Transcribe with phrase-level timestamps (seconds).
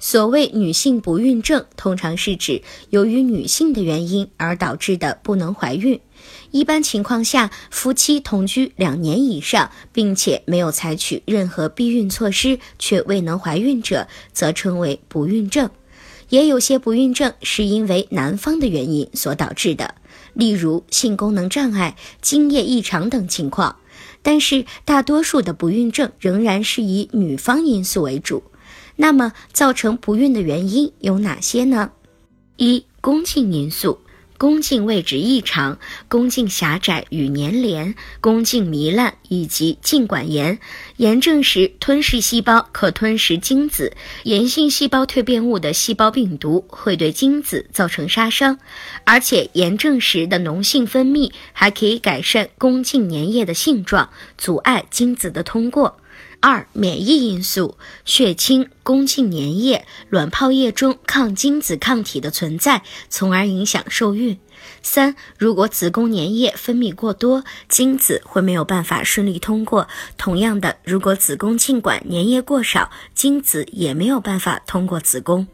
[0.00, 6.00] 所谓女性不孕症，通常是指由于女性的原因而导致的不能怀孕。
[6.50, 15.68] 一般情况下，夫妻同居两年以上，并且没有采取任何避孕措施却未能怀孕者，则称为不孕症。
[16.30, 19.96] 也有些不孕症是因为男方的原因所导致的，
[20.32, 23.76] 例如性功能障碍、精液异常等情况。
[24.22, 28.42] 但是，大多数的不孕症仍然是以女方因素为主。
[29.00, 31.92] 那么，造成不孕的原因有哪些呢？
[32.58, 33.98] 一、宫颈因素。
[34.36, 40.58] 宫颈位置异常、宫颈狭窄与粘连、宫颈糜烂以及颈管炎。
[40.96, 43.94] 炎症时，吞噬细胞可吞噬精子，
[44.24, 48.58] 炎性细胞蜕变物的细胞病毒会对精子造成杀伤。
[49.04, 55.98] 而且，炎症时的脓性分泌还可以改善宫颈粘液的性状，阻碍精子的通过。
[56.40, 64.38] 二、免疫因素，血清、宫颈粘液、卵泡液中抗精子抗体的存在，从而影响受孕。
[64.82, 69.88] 三、如果子宫粘液分泌过多，精子会没有办法顺利通过。
[70.16, 75.46] 同样的，如果子宫颈管粘液过少，精子也没有办法通过子宫。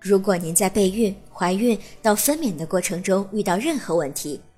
[0.00, 4.40] 如果您在备孕、怀孕到分娩的过程中遇到任何问题，